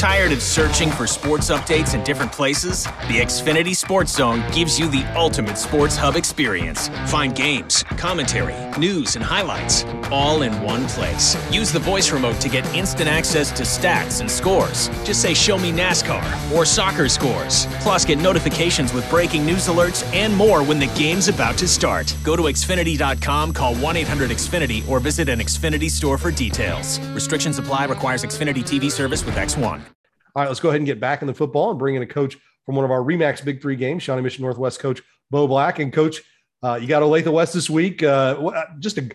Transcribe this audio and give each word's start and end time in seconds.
Tired 0.00 0.32
of 0.32 0.40
searching 0.40 0.90
for 0.90 1.06
sports 1.06 1.50
updates 1.50 1.92
in 1.92 2.02
different 2.04 2.32
places? 2.32 2.84
The 2.84 3.20
Xfinity 3.20 3.76
Sports 3.76 4.16
Zone 4.16 4.42
gives 4.50 4.78
you 4.78 4.88
the 4.88 5.04
ultimate 5.14 5.58
sports 5.58 5.94
hub 5.94 6.16
experience. 6.16 6.88
Find 7.08 7.34
games, 7.34 7.82
commentary, 7.98 8.54
news, 8.78 9.16
and 9.16 9.22
highlights 9.22 9.84
all 10.10 10.40
in 10.40 10.62
one 10.62 10.86
place. 10.88 11.36
Use 11.52 11.70
the 11.70 11.80
voice 11.80 12.12
remote 12.12 12.40
to 12.40 12.48
get 12.48 12.64
instant 12.74 13.10
access 13.10 13.50
to 13.52 13.62
stats 13.62 14.22
and 14.22 14.30
scores. 14.30 14.88
Just 15.04 15.20
say, 15.20 15.34
Show 15.34 15.58
me 15.58 15.70
NASCAR 15.70 16.50
or 16.56 16.64
soccer 16.64 17.06
scores. 17.10 17.66
Plus, 17.80 18.06
get 18.06 18.18
notifications 18.18 18.94
with 18.94 19.08
breaking 19.10 19.44
news 19.44 19.68
alerts 19.68 20.02
and 20.14 20.34
more 20.34 20.62
when 20.64 20.78
the 20.78 20.86
game's 20.98 21.28
about 21.28 21.58
to 21.58 21.68
start. 21.68 22.16
Go 22.24 22.36
to 22.36 22.44
Xfinity.com, 22.44 23.52
call 23.52 23.74
1 23.76 23.96
800 23.98 24.30
Xfinity, 24.30 24.88
or 24.88 24.98
visit 24.98 25.28
an 25.28 25.40
Xfinity 25.40 25.90
store 25.90 26.16
for 26.16 26.30
details. 26.30 26.98
Restrictions 27.10 27.58
apply, 27.58 27.84
requires 27.84 28.24
Xfinity 28.24 28.62
TV 28.62 28.90
service 28.90 29.26
with 29.26 29.34
X1. 29.34 29.89
All 30.34 30.42
right, 30.42 30.48
let's 30.48 30.60
go 30.60 30.68
ahead 30.68 30.80
and 30.80 30.86
get 30.86 31.00
back 31.00 31.22
in 31.22 31.26
the 31.26 31.34
football 31.34 31.70
and 31.70 31.78
bring 31.78 31.94
in 31.94 32.02
a 32.02 32.06
coach 32.06 32.36
from 32.66 32.76
one 32.76 32.84
of 32.84 32.90
our 32.90 33.00
Remax 33.00 33.44
Big 33.44 33.60
Three 33.60 33.76
games, 33.76 34.02
Shawnee 34.02 34.22
Mission 34.22 34.42
Northwest 34.42 34.80
coach 34.80 35.02
Bo 35.30 35.46
Black. 35.46 35.78
And 35.78 35.92
coach, 35.92 36.20
uh, 36.62 36.78
you 36.80 36.86
got 36.86 37.02
Olathe 37.02 37.32
West 37.32 37.54
this 37.54 37.70
week. 37.70 38.02
Uh, 38.02 38.64
just 38.78 38.98
a, 38.98 39.10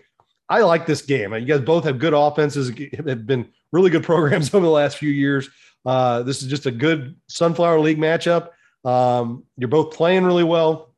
I 0.48 0.60
like 0.62 0.86
this 0.86 1.02
game. 1.02 1.32
You 1.34 1.46
guys 1.46 1.60
both 1.60 1.84
have 1.84 1.98
good 1.98 2.14
offenses, 2.14 2.70
have 3.06 3.26
been 3.26 3.48
really 3.72 3.90
good 3.90 4.04
programs 4.04 4.52
over 4.54 4.64
the 4.64 4.70
last 4.70 4.98
few 4.98 5.10
years. 5.10 5.48
Uh, 5.84 6.22
this 6.22 6.42
is 6.42 6.48
just 6.48 6.66
a 6.66 6.70
good 6.70 7.16
Sunflower 7.28 7.80
League 7.80 7.98
matchup. 7.98 8.50
Um, 8.84 9.44
you're 9.56 9.68
both 9.68 9.94
playing 9.94 10.24
really 10.24 10.44
well, 10.44 10.94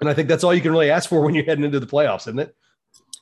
and 0.00 0.08
I 0.08 0.14
think 0.14 0.28
that's 0.28 0.44
all 0.44 0.54
you 0.54 0.60
can 0.60 0.72
really 0.72 0.90
ask 0.90 1.08
for 1.08 1.22
when 1.22 1.34
you're 1.34 1.44
heading 1.44 1.64
into 1.64 1.80
the 1.80 1.86
playoffs, 1.86 2.22
isn't 2.22 2.38
it? 2.38 2.54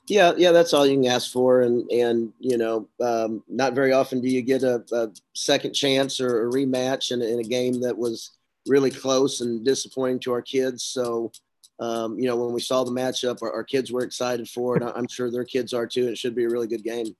Yeah, 0.08 0.32
yeah, 0.36 0.52
that's 0.52 0.72
all 0.72 0.86
you 0.86 0.96
can 0.96 1.06
ask 1.06 1.32
for, 1.32 1.62
and 1.62 1.90
and 1.90 2.32
you 2.38 2.56
know, 2.56 2.88
um, 3.00 3.42
not 3.48 3.74
very 3.74 3.92
often 3.92 4.20
do 4.20 4.28
you 4.28 4.40
get 4.40 4.62
a, 4.62 4.84
a 4.92 5.08
second 5.34 5.72
chance 5.72 6.20
or 6.20 6.46
a 6.46 6.52
rematch 6.52 7.10
in, 7.10 7.22
in, 7.22 7.40
a 7.40 7.42
game 7.42 7.80
that 7.80 7.98
was 7.98 8.30
really 8.68 8.90
close 8.90 9.40
and 9.40 9.64
disappointing 9.64 10.20
to 10.20 10.32
our 10.32 10.42
kids. 10.42 10.84
So, 10.84 11.32
um, 11.80 12.18
you 12.20 12.26
know, 12.26 12.36
when 12.36 12.54
we 12.54 12.60
saw 12.60 12.84
the 12.84 12.92
matchup, 12.92 13.42
our, 13.42 13.52
our 13.52 13.64
kids 13.64 13.90
were 13.90 14.04
excited 14.04 14.48
for 14.48 14.76
it. 14.76 14.82
I'm 14.84 15.08
sure 15.08 15.30
their 15.30 15.44
kids 15.44 15.72
are 15.72 15.88
too. 15.88 16.08
It 16.08 16.18
should 16.18 16.36
be 16.36 16.44
a 16.44 16.48
really 16.48 16.68
good 16.68 16.84
game. 16.84 17.16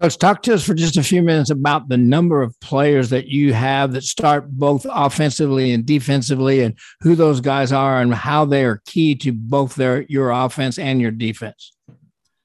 Coach, 0.00 0.18
talk 0.18 0.42
to 0.42 0.54
us 0.54 0.64
for 0.64 0.74
just 0.74 0.96
a 0.96 1.02
few 1.02 1.22
minutes 1.22 1.50
about 1.50 1.88
the 1.88 1.96
number 1.96 2.42
of 2.42 2.58
players 2.60 3.10
that 3.10 3.26
you 3.26 3.52
have 3.52 3.92
that 3.92 4.02
start 4.02 4.50
both 4.50 4.86
offensively 4.88 5.72
and 5.72 5.86
defensively, 5.86 6.62
and 6.62 6.76
who 7.00 7.14
those 7.14 7.40
guys 7.40 7.72
are, 7.72 8.00
and 8.00 8.14
how 8.14 8.44
they 8.44 8.64
are 8.64 8.82
key 8.86 9.14
to 9.16 9.32
both 9.32 9.74
their 9.74 10.02
your 10.02 10.30
offense 10.30 10.78
and 10.78 11.00
your 11.00 11.12
defense. 11.12 11.72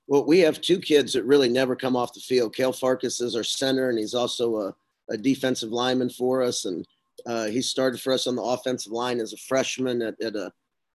Well, 0.09 0.25
we 0.25 0.39
have 0.39 0.59
two 0.59 0.79
kids 0.79 1.13
that 1.13 1.23
really 1.23 1.49
never 1.49 1.75
come 1.75 1.95
off 1.95 2.15
the 2.15 2.19
field. 2.19 2.55
Kale 2.55 2.73
Farkas 2.73 3.21
is 3.21 3.35
our 3.35 3.43
center, 3.43 3.89
and 3.89 3.99
he's 3.99 4.15
also 4.15 4.57
a, 4.57 4.75
a 5.11 5.15
defensive 5.15 5.69
lineman 5.69 6.09
for 6.09 6.41
us. 6.41 6.65
And 6.65 6.83
uh, 7.27 7.45
he 7.45 7.61
started 7.61 8.01
for 8.01 8.11
us 8.11 8.25
on 8.25 8.35
the 8.35 8.41
offensive 8.41 8.91
line 8.91 9.19
as 9.19 9.33
a 9.33 9.37
freshman 9.37 10.01
at, 10.01 10.19
at 10.19 10.35
a, 10.35 10.51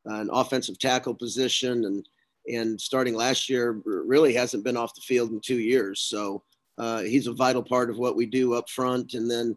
an 0.07 0.31
offensive 0.33 0.81
tackle 0.81 1.15
position, 1.15 1.85
and 1.85 2.09
and 2.49 2.79
starting 2.79 3.15
last 3.15 3.49
year 3.49 3.81
really 3.87 4.35
hasn't 4.35 4.65
been 4.65 4.77
off 4.77 4.97
the 4.97 5.01
field 5.01 5.31
in 5.31 5.41
two 5.41 5.61
years. 5.61 6.01
So 6.01 6.43
uh, 6.77 7.03
he's 7.03 7.29
a 7.29 7.33
vital 7.33 7.63
part 7.63 7.91
of 7.91 7.99
what 7.99 8.17
we 8.17 8.27
do 8.27 8.55
up 8.55 8.69
front. 8.69 9.15
And 9.15 9.31
then 9.31 9.57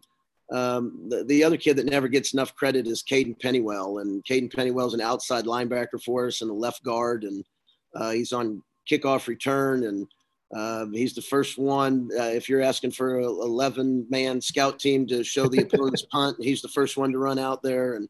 um, 0.52 1.08
the, 1.08 1.24
the, 1.24 1.44
other 1.44 1.58
kid 1.58 1.76
that 1.76 1.84
never 1.84 2.08
gets 2.08 2.32
enough 2.32 2.54
credit 2.54 2.86
is 2.86 3.02
Caden 3.02 3.38
Pennywell, 3.40 3.98
and 3.98 4.24
Caden 4.24 4.54
Pennywell 4.54 4.86
is 4.86 4.94
an 4.94 5.00
outside 5.00 5.44
linebacker 5.44 6.02
for 6.02 6.28
us 6.28 6.42
and 6.42 6.50
a 6.50 6.54
left 6.54 6.82
guard, 6.84 7.24
and 7.24 7.44
uh, 7.94 8.12
he's 8.12 8.32
on 8.32 8.62
kickoff 8.90 9.26
return. 9.26 9.84
And 9.84 10.06
uh, 10.54 10.86
he's 10.92 11.14
the 11.14 11.22
first 11.22 11.58
one. 11.58 12.08
Uh, 12.18 12.24
if 12.24 12.48
you're 12.48 12.62
asking 12.62 12.92
for 12.92 13.18
an 13.18 13.24
11 13.24 14.06
man 14.08 14.40
scout 14.40 14.78
team 14.78 15.06
to 15.08 15.22
show 15.22 15.46
the 15.48 15.62
opponent's 15.62 16.02
punt, 16.12 16.36
he's 16.40 16.62
the 16.62 16.68
first 16.68 16.96
one 16.96 17.12
to 17.12 17.18
run 17.18 17.38
out 17.38 17.62
there. 17.62 17.94
And 17.94 18.08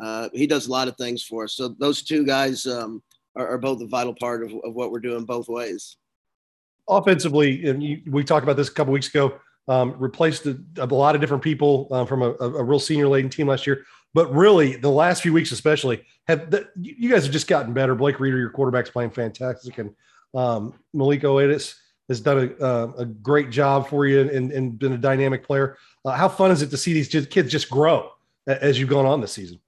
uh, 0.00 0.28
he 0.32 0.46
does 0.46 0.66
a 0.66 0.70
lot 0.70 0.88
of 0.88 0.96
things 0.96 1.22
for 1.22 1.44
us. 1.44 1.54
So 1.54 1.68
those 1.68 2.02
two 2.02 2.24
guys 2.24 2.66
um, 2.66 3.02
are, 3.36 3.48
are, 3.48 3.58
both 3.58 3.80
a 3.82 3.86
vital 3.86 4.14
part 4.14 4.42
of, 4.42 4.52
of, 4.64 4.74
what 4.74 4.90
we're 4.90 5.00
doing 5.00 5.24
both 5.24 5.48
ways. 5.48 5.96
Offensively, 6.88 7.68
and 7.68 7.82
you, 7.82 8.00
we 8.06 8.24
talked 8.24 8.42
about 8.42 8.56
this 8.56 8.68
a 8.68 8.72
couple 8.72 8.92
weeks 8.92 9.08
ago. 9.08 9.38
Um, 9.68 9.94
replaced 9.98 10.46
a, 10.46 10.58
a, 10.78 10.86
lot 10.86 11.14
of 11.14 11.20
different 11.20 11.42
people 11.42 11.86
uh, 11.92 12.04
from 12.04 12.22
a, 12.22 12.30
a, 12.40 12.64
real 12.64 12.80
senior 12.80 13.06
laden 13.06 13.30
team 13.30 13.46
last 13.46 13.66
year. 13.66 13.84
But 14.12 14.34
really, 14.34 14.76
the 14.76 14.90
last 14.90 15.22
few 15.22 15.32
weeks, 15.32 15.52
especially, 15.52 16.04
have 16.26 16.50
the, 16.50 16.68
you 16.80 17.08
guys 17.08 17.24
have 17.24 17.32
just 17.32 17.46
gotten 17.46 17.72
better. 17.72 17.94
Blake 17.94 18.18
Reeder, 18.18 18.38
your 18.38 18.50
quarterback's 18.50 18.90
playing 18.90 19.10
fantastic, 19.10 19.78
and 19.78 19.94
um, 20.34 20.74
Malik 20.92 21.22
Oedis 21.22 21.76
has 22.08 22.20
done 22.20 22.56
a, 22.60 22.64
uh, 22.64 22.92
a 22.98 23.04
great 23.04 23.50
job 23.50 23.88
for 23.88 24.06
you 24.06 24.20
and, 24.20 24.50
and 24.50 24.78
been 24.78 24.92
a 24.92 24.98
dynamic 24.98 25.44
player. 25.44 25.76
Uh, 26.04 26.10
how 26.10 26.28
fun 26.28 26.50
is 26.50 26.60
it 26.60 26.70
to 26.70 26.76
see 26.76 26.92
these 26.92 27.08
kids 27.26 27.52
just 27.52 27.70
grow 27.70 28.10
as 28.46 28.80
you've 28.80 28.88
gone 28.88 29.06
on 29.06 29.20
this 29.20 29.32
season? 29.32 29.60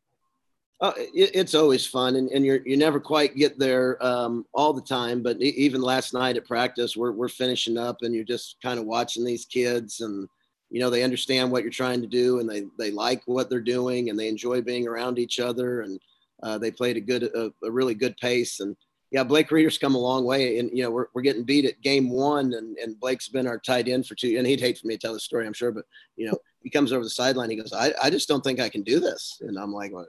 Uh, 0.80 0.92
it, 0.96 1.30
it's 1.34 1.54
always 1.54 1.86
fun, 1.86 2.16
and, 2.16 2.28
and 2.30 2.44
you 2.44 2.76
never 2.76 2.98
quite 2.98 3.36
get 3.36 3.56
there 3.56 4.04
um, 4.04 4.44
all 4.52 4.72
the 4.72 4.82
time. 4.82 5.22
But 5.22 5.40
even 5.40 5.80
last 5.80 6.12
night 6.12 6.36
at 6.36 6.44
practice, 6.44 6.96
we're 6.96 7.12
we're 7.12 7.28
finishing 7.28 7.78
up, 7.78 7.98
and 8.02 8.12
you're 8.12 8.24
just 8.24 8.56
kind 8.60 8.80
of 8.80 8.86
watching 8.86 9.24
these 9.24 9.44
kids, 9.44 10.00
and 10.00 10.28
you 10.72 10.80
know 10.80 10.88
they 10.88 11.02
understand 11.02 11.52
what 11.52 11.62
you're 11.62 11.70
trying 11.70 12.00
to 12.00 12.08
do, 12.08 12.40
and 12.40 12.48
they 12.48 12.64
they 12.78 12.90
like 12.90 13.22
what 13.26 13.50
they're 13.50 13.60
doing, 13.60 14.08
and 14.08 14.18
they 14.18 14.28
enjoy 14.28 14.62
being 14.62 14.88
around 14.88 15.18
each 15.18 15.38
other, 15.38 15.82
and 15.82 16.00
uh, 16.42 16.56
they 16.56 16.70
played 16.70 16.96
a 16.96 17.00
good 17.00 17.24
a, 17.24 17.52
a 17.62 17.70
really 17.70 17.94
good 17.94 18.16
pace, 18.16 18.60
and 18.60 18.74
yeah, 19.10 19.22
Blake 19.22 19.50
Reeder's 19.50 19.76
come 19.76 19.94
a 19.94 19.98
long 19.98 20.24
way, 20.24 20.58
and 20.58 20.70
you 20.72 20.82
know 20.82 20.90
we're, 20.90 21.08
we're 21.14 21.22
getting 21.22 21.44
beat 21.44 21.66
at 21.66 21.82
game 21.82 22.08
one, 22.08 22.54
and, 22.54 22.78
and 22.78 22.98
Blake's 22.98 23.28
been 23.28 23.46
our 23.46 23.58
tight 23.58 23.86
end 23.86 24.06
for 24.06 24.14
two, 24.14 24.34
and 24.38 24.46
he'd 24.46 24.60
hate 24.60 24.78
for 24.78 24.86
me 24.86 24.94
to 24.94 24.98
tell 24.98 25.12
the 25.12 25.20
story, 25.20 25.46
I'm 25.46 25.52
sure, 25.52 25.72
but 25.72 25.84
you 26.16 26.26
know 26.26 26.38
he 26.62 26.70
comes 26.70 26.90
over 26.90 27.04
the 27.04 27.10
sideline, 27.10 27.50
he 27.50 27.56
goes, 27.56 27.74
I, 27.74 27.92
I 28.02 28.08
just 28.08 28.26
don't 28.26 28.42
think 28.42 28.58
I 28.58 28.70
can 28.70 28.82
do 28.82 28.98
this, 28.98 29.38
and 29.42 29.58
I'm 29.58 29.74
like, 29.74 29.92
well, 29.92 30.06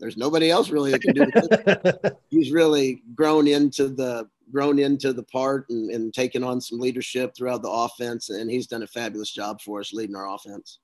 there's 0.00 0.16
nobody 0.16 0.50
else 0.50 0.70
really 0.70 0.90
that 0.90 1.02
can 1.02 1.14
do 1.14 1.26
it. 1.34 2.16
He's 2.30 2.50
really 2.50 3.02
grown 3.14 3.46
into 3.46 3.88
the 3.88 4.28
grown 4.52 4.78
into 4.78 5.12
the 5.12 5.22
part 5.22 5.66
and, 5.70 5.90
and 5.90 6.12
taken 6.12 6.42
on 6.42 6.60
some 6.60 6.78
leadership 6.78 7.34
throughout 7.36 7.62
the 7.62 7.70
offense, 7.70 8.30
and 8.30 8.50
he's 8.50 8.66
done 8.66 8.82
a 8.82 8.86
fabulous 8.86 9.30
job 9.30 9.60
for 9.60 9.80
us 9.80 9.92
leading 9.92 10.16
our 10.16 10.32
offense. 10.34 10.78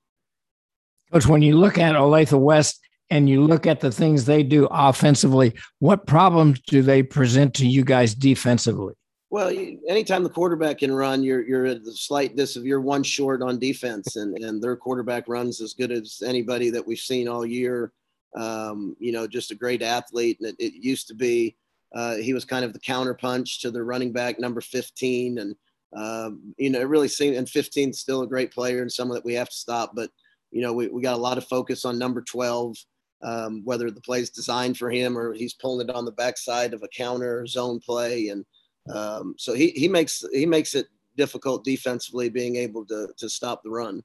Coach, 1.11 1.27
when 1.27 1.41
you 1.41 1.57
look 1.57 1.77
at 1.77 1.95
Olathe 1.95 2.37
West 2.39 2.79
and 3.09 3.29
you 3.29 3.43
look 3.43 3.67
at 3.67 3.79
the 3.79 3.91
things 3.91 4.25
they 4.25 4.43
do 4.43 4.67
offensively, 4.71 5.53
what 5.79 6.07
problems 6.07 6.59
do 6.61 6.81
they 6.81 7.03
present 7.03 7.53
to 7.55 7.67
you 7.67 7.83
guys 7.83 8.15
defensively? 8.15 8.95
Well, 9.29 9.49
anytime 9.87 10.23
the 10.23 10.29
quarterback 10.29 10.79
can 10.79 10.93
run, 10.93 11.23
you're 11.23 11.45
you're 11.45 11.65
at 11.65 11.83
the 11.83 11.91
slight 11.91 12.35
dis 12.35 12.55
of 12.55 12.65
you're 12.65 12.79
one 12.79 13.03
short 13.03 13.41
on 13.41 13.59
defense, 13.59 14.15
and 14.15 14.37
and 14.37 14.61
their 14.61 14.75
quarterback 14.75 15.27
runs 15.27 15.61
as 15.61 15.73
good 15.73 15.91
as 15.91 16.21
anybody 16.25 16.69
that 16.69 16.85
we've 16.85 16.99
seen 16.99 17.27
all 17.27 17.45
year. 17.45 17.91
Um, 18.35 18.95
you 18.99 19.11
know, 19.11 19.27
just 19.27 19.51
a 19.51 19.55
great 19.55 19.81
athlete, 19.81 20.39
and 20.39 20.49
it, 20.49 20.55
it 20.59 20.73
used 20.73 21.07
to 21.07 21.15
be 21.15 21.57
uh, 21.93 22.15
he 22.15 22.33
was 22.33 22.45
kind 22.45 22.65
of 22.65 22.73
the 22.73 22.79
counterpunch 22.79 23.61
to 23.61 23.71
the 23.71 23.83
running 23.83 24.11
back 24.11 24.39
number 24.39 24.61
15, 24.61 25.37
and 25.39 25.55
um, 25.95 26.53
you 26.57 26.69
know, 26.69 26.79
it 26.79 26.87
really 26.87 27.07
seemed 27.07 27.35
and 27.35 27.49
15 27.49 27.93
still 27.93 28.21
a 28.21 28.27
great 28.27 28.51
player 28.51 28.81
and 28.81 28.91
someone 28.91 29.15
that 29.15 29.25
we 29.25 29.33
have 29.33 29.49
to 29.49 29.55
stop, 29.55 29.91
but 29.95 30.09
you 30.51 30.61
know, 30.61 30.73
we, 30.73 30.87
we 30.87 31.01
got 31.01 31.15
a 31.15 31.21
lot 31.21 31.37
of 31.37 31.47
focus 31.47 31.85
on 31.85 31.99
number 31.99 32.21
12 32.21 32.77
um, 33.25 33.61
whether 33.63 33.89
the 33.89 34.01
play 34.01 34.19
is 34.21 34.29
designed 34.29 34.77
for 34.77 34.89
him 34.89 35.17
or 35.17 35.33
he's 35.33 35.53
pulling 35.53 35.89
it 35.89 35.95
on 35.95 36.05
the 36.05 36.11
backside 36.11 36.73
of 36.73 36.83
a 36.83 36.87
counter 36.87 37.45
zone 37.47 37.79
play. 37.79 38.29
And 38.29 38.45
um, 38.93 39.35
so 39.37 39.53
he, 39.53 39.69
he 39.71 39.87
makes 39.87 40.23
he 40.31 40.45
makes 40.45 40.75
it 40.75 40.87
difficult 41.17 41.63
defensively 41.63 42.29
being 42.29 42.55
able 42.55 42.85
to, 42.85 43.09
to 43.17 43.29
stop 43.29 43.63
the 43.63 43.69
run. 43.69 44.03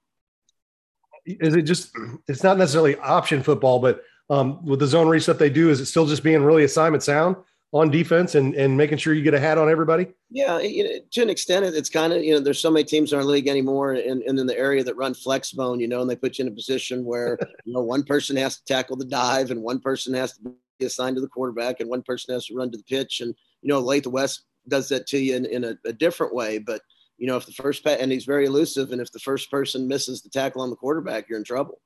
Is 1.26 1.54
it 1.54 1.62
just 1.62 1.90
it's 2.28 2.42
not 2.42 2.56
necessarily 2.56 2.96
option 2.96 3.42
football, 3.42 3.78
but 3.78 4.02
um, 4.30 4.64
with 4.64 4.80
the 4.80 4.86
zone 4.86 5.18
stuff 5.20 5.38
they 5.38 5.50
do, 5.50 5.70
is 5.70 5.80
it 5.80 5.86
still 5.86 6.06
just 6.06 6.22
being 6.22 6.42
really 6.42 6.64
assignment 6.64 7.02
sound? 7.02 7.36
On 7.72 7.90
defense 7.90 8.34
and, 8.34 8.54
and 8.54 8.76
making 8.76 8.98
sure 8.98 9.14
you 9.14 9.22
get 9.22 9.34
a 9.34 9.40
hat 9.40 9.56
on 9.56 9.70
everybody? 9.70 10.08
Yeah, 10.30 10.58
you 10.58 10.84
know, 10.84 10.90
to 11.12 11.22
an 11.22 11.30
extent, 11.30 11.64
it's 11.64 11.88
kind 11.88 12.12
of, 12.12 12.22
you 12.24 12.34
know, 12.34 12.40
there's 12.40 12.60
so 12.60 12.70
many 12.70 12.84
teams 12.84 13.12
in 13.12 13.18
our 13.18 13.24
league 13.24 13.46
anymore 13.46 13.92
and, 13.92 14.22
and 14.22 14.38
in 14.38 14.46
the 14.46 14.58
area 14.58 14.82
that 14.82 14.96
run 14.96 15.14
flex 15.14 15.52
bone, 15.52 15.78
you 15.78 15.86
know, 15.86 16.00
and 16.00 16.10
they 16.10 16.16
put 16.16 16.38
you 16.38 16.46
in 16.46 16.52
a 16.52 16.54
position 16.54 17.04
where, 17.04 17.38
you 17.64 17.72
know, 17.72 17.82
one 17.82 18.02
person 18.02 18.36
has 18.36 18.56
to 18.56 18.64
tackle 18.64 18.96
the 18.96 19.04
dive 19.04 19.50
and 19.50 19.62
one 19.62 19.80
person 19.80 20.12
has 20.14 20.36
to 20.36 20.54
be 20.78 20.86
assigned 20.86 21.16
to 21.16 21.22
the 21.22 21.28
quarterback 21.28 21.80
and 21.80 21.88
one 21.88 22.02
person 22.02 22.34
has 22.34 22.46
to 22.46 22.54
run 22.54 22.70
to 22.72 22.78
the 22.78 22.84
pitch. 22.84 23.20
And, 23.20 23.34
you 23.62 23.68
know, 23.68 23.82
Olathe 23.82 24.06
West 24.08 24.44
does 24.66 24.88
that 24.88 25.06
to 25.08 25.18
you 25.18 25.36
in, 25.36 25.46
in 25.46 25.64
a, 25.64 25.76
a 25.86 25.92
different 25.92 26.34
way. 26.34 26.58
But, 26.58 26.82
you 27.18 27.26
know, 27.26 27.36
if 27.36 27.46
the 27.46 27.52
first, 27.52 27.86
and 27.86 28.10
he's 28.10 28.24
very 28.24 28.46
elusive, 28.46 28.90
and 28.90 29.00
if 29.00 29.12
the 29.12 29.18
first 29.20 29.50
person 29.50 29.86
misses 29.86 30.22
the 30.22 30.30
tackle 30.30 30.62
on 30.62 30.70
the 30.70 30.76
quarterback, 30.76 31.28
you're 31.28 31.38
in 31.38 31.44
trouble. 31.44 31.80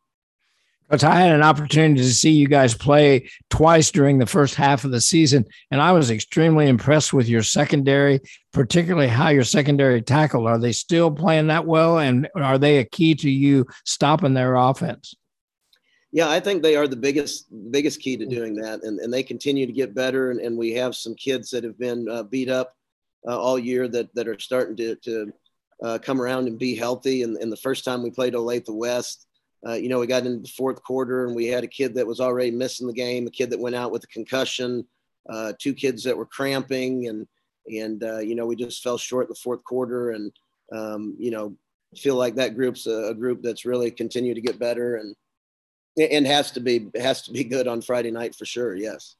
Because 0.88 1.04
I 1.04 1.14
had 1.16 1.32
an 1.32 1.42
opportunity 1.42 2.00
to 2.00 2.12
see 2.12 2.30
you 2.30 2.46
guys 2.46 2.74
play 2.74 3.30
twice 3.48 3.90
during 3.90 4.18
the 4.18 4.26
first 4.26 4.54
half 4.54 4.84
of 4.84 4.90
the 4.90 5.00
season, 5.00 5.46
and 5.70 5.80
I 5.80 5.92
was 5.92 6.10
extremely 6.10 6.68
impressed 6.68 7.12
with 7.12 7.26
your 7.26 7.42
secondary, 7.42 8.20
particularly 8.52 9.08
how 9.08 9.30
your 9.30 9.44
secondary 9.44 10.02
tackle. 10.02 10.46
Are 10.46 10.58
they 10.58 10.72
still 10.72 11.10
playing 11.10 11.46
that 11.46 11.64
well, 11.64 11.98
and 11.98 12.28
are 12.36 12.58
they 12.58 12.78
a 12.78 12.84
key 12.84 13.14
to 13.16 13.30
you 13.30 13.66
stopping 13.84 14.34
their 14.34 14.56
offense? 14.56 15.14
Yeah, 16.12 16.28
I 16.28 16.38
think 16.38 16.62
they 16.62 16.76
are 16.76 16.86
the 16.86 16.96
biggest 16.96 17.46
biggest 17.72 18.00
key 18.00 18.16
to 18.18 18.26
doing 18.26 18.54
that, 18.56 18.84
and, 18.84 19.00
and 19.00 19.12
they 19.12 19.22
continue 19.22 19.66
to 19.66 19.72
get 19.72 19.94
better. 19.96 20.30
And, 20.30 20.40
and 20.40 20.56
we 20.56 20.72
have 20.74 20.94
some 20.94 21.14
kids 21.16 21.50
that 21.50 21.64
have 21.64 21.78
been 21.78 22.08
uh, 22.08 22.22
beat 22.22 22.48
up 22.48 22.76
uh, 23.26 23.36
all 23.36 23.58
year 23.58 23.88
that 23.88 24.14
that 24.14 24.28
are 24.28 24.38
starting 24.38 24.76
to 24.76 24.94
to 24.96 25.32
uh, 25.82 25.98
come 25.98 26.20
around 26.20 26.46
and 26.46 26.58
be 26.58 26.76
healthy. 26.76 27.22
And, 27.22 27.36
and 27.38 27.50
the 27.50 27.56
first 27.56 27.84
time 27.84 28.02
we 28.02 28.10
played 28.10 28.34
Olathe 28.34 28.68
West, 28.68 29.26
uh, 29.66 29.74
you 29.74 29.88
know, 29.88 29.98
we 29.98 30.06
got 30.06 30.26
into 30.26 30.42
the 30.42 30.48
fourth 30.48 30.82
quarter 30.82 31.26
and 31.26 31.34
we 31.34 31.46
had 31.46 31.64
a 31.64 31.68
kid 31.68 31.94
that 31.94 32.06
was 32.06 32.20
already 32.20 32.50
missing 32.50 32.86
the 32.86 32.92
game, 32.92 33.26
a 33.26 33.30
kid 33.30 33.50
that 33.50 33.58
went 33.58 33.74
out 33.74 33.90
with 33.90 34.04
a 34.04 34.08
concussion, 34.08 34.86
uh, 35.30 35.52
two 35.58 35.72
kids 35.72 36.04
that 36.04 36.16
were 36.16 36.26
cramping, 36.26 37.08
and 37.08 37.26
and 37.66 38.04
uh, 38.04 38.18
you 38.18 38.34
know 38.34 38.46
we 38.46 38.56
just 38.56 38.82
fell 38.82 38.98
short 38.98 39.26
in 39.26 39.30
the 39.30 39.34
fourth 39.36 39.64
quarter, 39.64 40.10
and 40.10 40.32
um, 40.72 41.16
you 41.18 41.30
know 41.30 41.56
feel 41.96 42.16
like 42.16 42.34
that 42.34 42.56
group's 42.56 42.86
a, 42.86 43.10
a, 43.10 43.14
group 43.14 43.40
that's 43.40 43.64
really 43.64 43.88
continued 43.88 44.34
to 44.34 44.40
get 44.40 44.58
better 44.58 44.96
and 44.96 45.14
and 45.96 46.26
has 46.26 46.50
to 46.50 46.58
be 46.58 46.90
has 46.96 47.22
to 47.22 47.32
be 47.32 47.44
good 47.44 47.68
on 47.68 47.80
Friday 47.80 48.10
night 48.10 48.34
for 48.34 48.44
sure. 48.44 48.74
Yes. 48.74 49.16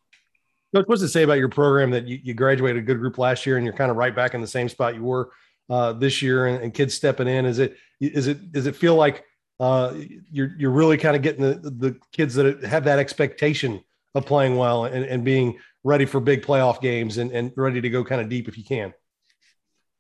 Coach, 0.75 0.87
what's 0.89 1.03
it 1.03 1.09
say 1.09 1.23
about 1.23 1.39
your 1.39 1.49
program 1.49 1.91
that 1.93 2.09
you, 2.09 2.19
you 2.23 2.35
graduated 2.35 2.83
a 2.83 2.85
good 2.85 2.99
group 2.99 3.17
last 3.17 3.47
year 3.47 3.57
and 3.57 3.65
you're 3.65 3.77
kind 3.77 3.93
of 3.93 3.97
right 3.97 4.15
back 4.15 4.35
in 4.35 4.41
the 4.41 4.47
same 4.47 4.69
spot 4.69 4.97
you 4.97 5.05
were 5.05 5.31
uh, 5.71 5.93
this 5.93 6.21
year 6.21 6.47
and, 6.47 6.65
and, 6.65 6.75
kids 6.75 6.95
stepping 6.95 7.29
in? 7.29 7.47
Is 7.47 7.61
it 7.61 7.77
is 8.01 8.27
it 8.27 8.51
does 8.51 8.67
it 8.67 8.75
feel 8.75 8.97
like 8.97 9.25
uh, 9.61 9.95
you're 10.31 10.53
you're 10.59 10.71
really 10.71 10.97
kind 10.97 11.17
of 11.17 11.23
getting 11.23 11.43
the, 11.43 11.55
the 11.71 11.99
kids 12.13 12.35
that 12.35 12.63
have 12.65 12.85
that 12.85 12.99
expectation 12.99 13.83
of 14.15 14.27
playing 14.27 14.57
well 14.57 14.85
and, 14.85 15.05
and 15.05 15.25
being 15.25 15.59
ready 15.83 16.07
for 16.07 16.21
big 16.21 16.43
playoff 16.43 16.81
games 16.81 17.19
and, 17.19 17.31
and 17.33 17.53
ready 17.57 17.81
to 17.81 17.91
go 17.91 18.03
kind 18.05 18.21
of 18.21 18.29
deep 18.29 18.49
if 18.49 18.57
you 18.57 18.65
can? 18.65 18.93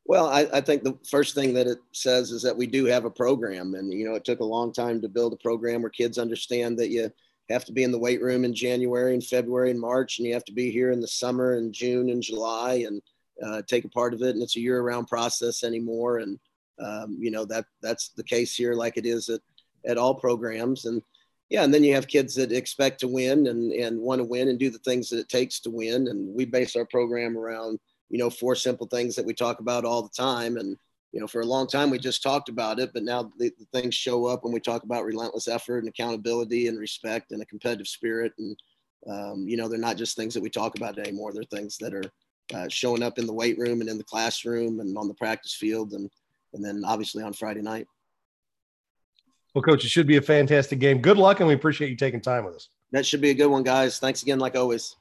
Well, 0.06 0.28
I, 0.28 0.46
I, 0.52 0.60
think 0.60 0.82
the 0.82 0.98
first 1.08 1.34
thing 1.34 1.54
that 1.54 1.66
it 1.66 1.78
says 1.92 2.30
is 2.30 2.42
that 2.42 2.56
we 2.56 2.66
do 2.66 2.84
have 2.84 3.06
a 3.06 3.10
program, 3.10 3.74
and 3.74 3.92
you 3.92 4.06
know, 4.06 4.14
it 4.14 4.24
took 4.24 4.40
a 4.40 4.44
long 4.44 4.72
time 4.72 5.00
to 5.00 5.08
build 5.08 5.32
a 5.32 5.36
program 5.36 5.80
where 5.80 5.90
kids 5.90 6.18
understand 6.18 6.78
that 6.78 6.90
you 6.90 7.10
have 7.48 7.64
to 7.64 7.72
be 7.72 7.84
in 7.84 7.92
the 7.92 7.98
weight 7.98 8.20
room 8.20 8.44
in 8.44 8.54
January 8.54 9.14
and 9.14 9.24
February 9.24 9.70
and 9.70 9.80
March, 9.80 10.18
and 10.18 10.26
you 10.26 10.34
have 10.34 10.44
to 10.44 10.52
be 10.52 10.70
here 10.70 10.90
in 10.90 11.00
the 11.00 11.08
summer 11.08 11.54
and 11.54 11.72
June 11.72 12.10
and 12.10 12.22
July 12.22 12.84
and 12.86 13.00
uh, 13.42 13.62
take 13.66 13.84
a 13.84 13.90
part 13.90 14.12
of 14.12 14.22
it. 14.22 14.34
And 14.34 14.42
it's 14.42 14.56
a 14.56 14.60
year-round 14.60 15.08
process 15.08 15.64
anymore, 15.64 16.18
and 16.18 16.38
um, 16.78 17.16
you 17.20 17.30
know 17.30 17.44
that 17.46 17.66
that's 17.82 18.08
the 18.10 18.24
case 18.24 18.54
here, 18.54 18.74
like 18.74 18.96
it 18.96 19.06
is 19.06 19.28
at 19.28 19.40
at 19.86 19.98
all 19.98 20.14
programs. 20.14 20.84
And 20.86 21.02
yeah, 21.50 21.62
and 21.62 21.72
then 21.72 21.84
you 21.84 21.94
have 21.94 22.08
kids 22.08 22.34
that 22.36 22.52
expect 22.52 23.00
to 23.00 23.08
win 23.08 23.46
and 23.48 23.72
and 23.72 24.00
want 24.00 24.20
to 24.20 24.24
win 24.24 24.48
and 24.48 24.58
do 24.58 24.70
the 24.70 24.78
things 24.78 25.08
that 25.10 25.18
it 25.18 25.28
takes 25.28 25.60
to 25.60 25.70
win. 25.70 26.08
And 26.08 26.34
we 26.34 26.44
base 26.44 26.76
our 26.76 26.86
program 26.86 27.36
around 27.36 27.78
you 28.14 28.18
know, 28.18 28.30
four 28.30 28.54
simple 28.54 28.86
things 28.86 29.16
that 29.16 29.26
we 29.26 29.34
talk 29.34 29.58
about 29.58 29.84
all 29.84 30.02
the 30.02 30.08
time. 30.08 30.56
And, 30.56 30.76
you 31.12 31.20
know, 31.20 31.26
for 31.26 31.40
a 31.40 31.46
long 31.46 31.66
time 31.66 31.90
we 31.90 31.98
just 31.98 32.22
talked 32.22 32.48
about 32.48 32.78
it, 32.78 32.90
but 32.92 33.02
now 33.02 33.32
the, 33.38 33.52
the 33.58 33.66
things 33.72 33.94
show 33.94 34.26
up 34.26 34.44
when 34.44 34.52
we 34.52 34.60
talk 34.60 34.84
about 34.84 35.04
relentless 35.04 35.48
effort 35.48 35.78
and 35.78 35.88
accountability 35.88 36.68
and 36.68 36.78
respect 36.78 37.32
and 37.32 37.42
a 37.42 37.46
competitive 37.46 37.88
spirit. 37.88 38.32
And, 38.38 38.56
um, 39.08 39.48
you 39.48 39.56
know, 39.56 39.68
they're 39.68 39.78
not 39.78 39.96
just 39.96 40.16
things 40.16 40.32
that 40.34 40.42
we 40.42 40.48
talk 40.48 40.76
about 40.76 40.96
anymore. 40.96 41.32
They're 41.32 41.42
things 41.44 41.76
that 41.78 41.92
are 41.94 42.04
uh, 42.54 42.68
showing 42.68 43.02
up 43.02 43.18
in 43.18 43.26
the 43.26 43.32
weight 43.32 43.58
room 43.58 43.80
and 43.80 43.90
in 43.90 43.98
the 43.98 44.04
classroom 44.04 44.80
and 44.80 44.96
on 44.96 45.08
the 45.08 45.14
practice 45.14 45.54
field 45.54 45.92
and, 45.92 46.08
and 46.54 46.64
then 46.64 46.82
obviously 46.86 47.22
on 47.22 47.32
Friday 47.32 47.62
night. 47.62 47.86
Well, 49.54 49.62
coach, 49.62 49.84
it 49.84 49.88
should 49.88 50.06
be 50.06 50.16
a 50.16 50.22
fantastic 50.22 50.80
game. 50.80 51.00
Good 51.00 51.16
luck. 51.16 51.40
And 51.40 51.46
we 51.46 51.54
appreciate 51.54 51.90
you 51.90 51.96
taking 51.96 52.20
time 52.20 52.44
with 52.44 52.56
us. 52.56 52.68
That 52.90 53.06
should 53.06 53.20
be 53.20 53.30
a 53.30 53.34
good 53.34 53.46
one, 53.46 53.62
guys. 53.62 53.98
Thanks 53.98 54.22
again, 54.22 54.38
like 54.38 54.56
always. 54.56 54.96